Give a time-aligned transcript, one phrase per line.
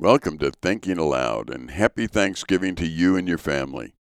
[0.00, 3.94] Welcome to Thinking Aloud and happy Thanksgiving to you and your family.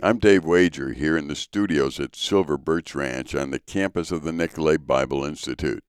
[0.00, 4.22] I'm Dave Wager here in the studios at Silver Birch Ranch on the campus of
[4.22, 5.82] the Nicolet Bible Institute.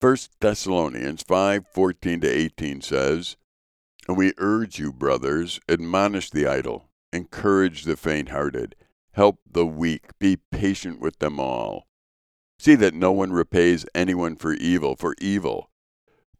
[0.00, 3.36] 1 Thessalonians 5:14 to 18 says,
[4.08, 8.74] "And we urge you, brothers, admonish the idle, encourage the faint-hearted,
[9.12, 11.86] help the weak, be patient with them all.
[12.58, 15.70] See that no one repays anyone for evil for evil,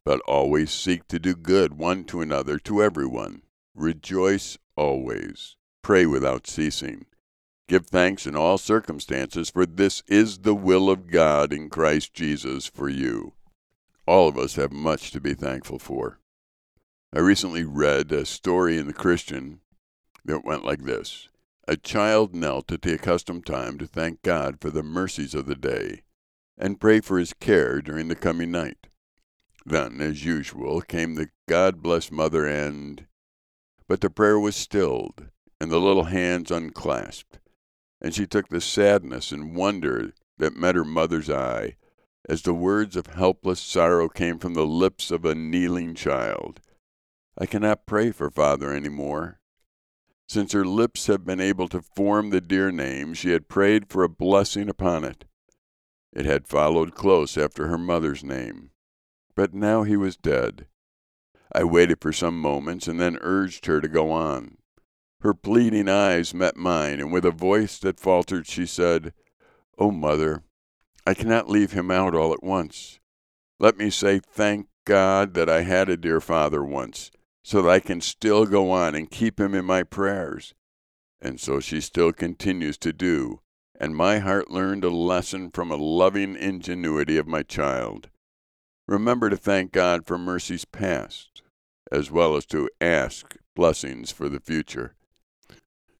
[0.08, 3.42] but always seek to do good one to another, to everyone.
[3.74, 5.56] Rejoice always.
[5.82, 7.04] Pray without ceasing.
[7.68, 12.66] Give thanks in all circumstances, for this is the will of God in Christ Jesus
[12.66, 13.34] for you.
[14.06, 16.18] All of us have much to be thankful for.
[17.14, 19.60] I recently read a story in the Christian
[20.24, 21.28] that went like this
[21.68, 25.54] A child knelt at the accustomed time to thank God for the mercies of the
[25.54, 26.00] day
[26.56, 28.86] and pray for his care during the coming night.
[29.68, 33.06] Then, as usual, came the God bless mother and.
[33.86, 35.28] But the prayer was stilled,
[35.60, 37.38] and the little hands unclasped,
[38.00, 41.76] and she took the sadness and wonder that met her mother's eye
[42.28, 46.60] as the words of helpless sorrow came from the lips of a kneeling child.
[47.36, 49.38] I cannot pray for father any more.
[50.28, 54.02] Since her lips had been able to form the dear name, she had prayed for
[54.02, 55.26] a blessing upon it.
[56.12, 58.70] It had followed close after her mother's name.
[59.38, 60.66] But now he was dead.
[61.52, 64.56] I waited for some moments and then urged her to go on.
[65.20, 69.14] Her pleading eyes met mine, and with a voice that faltered, she said,
[69.78, 70.42] Oh, mother,
[71.06, 72.98] I cannot leave him out all at once.
[73.60, 77.12] Let me say, thank God that I had a dear father once,
[77.44, 80.52] so that I can still go on and keep him in my prayers.
[81.20, 83.40] And so she still continues to do,
[83.78, 88.10] and my heart learned a lesson from a loving ingenuity of my child.
[88.88, 91.42] Remember to thank God for mercies past,
[91.92, 94.94] as well as to ask blessings for the future.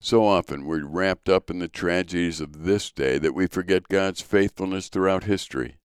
[0.01, 4.23] So often we're wrapped up in the tragedies of this day that we forget God's
[4.23, 5.77] faithfulness throughout history.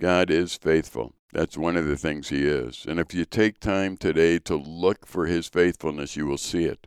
[0.00, 1.12] God is faithful.
[1.34, 2.86] That's one of the things He is.
[2.88, 6.86] And if you take time today to look for His faithfulness, you will see it.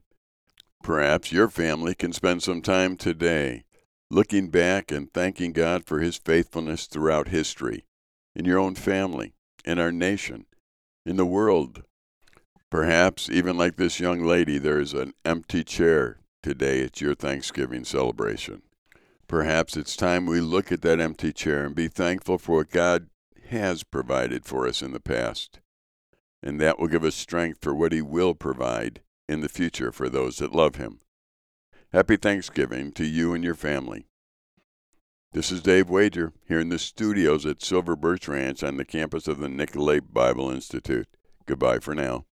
[0.81, 3.63] Perhaps your family can spend some time today
[4.09, 7.83] looking back and thanking God for His faithfulness throughout history,
[8.37, 9.33] in your own family,
[9.65, 10.45] in our nation,
[11.05, 11.83] in the world,
[12.69, 17.85] Perhaps, even like this young lady, there is an empty chair today at your Thanksgiving
[17.85, 18.61] celebration.
[19.27, 23.07] Perhaps it's time we look at that empty chair and be thankful for what God
[23.49, 25.59] has provided for us in the past.
[26.43, 30.09] And that will give us strength for what He will provide in the future for
[30.09, 30.99] those that love Him.
[31.93, 34.07] Happy Thanksgiving to you and your family.
[35.37, 39.27] This is Dave Wager here in the studios at Silver Birch Ranch on the campus
[39.27, 41.07] of the Nicolet Bible Institute.
[41.45, 42.25] Goodbye for now.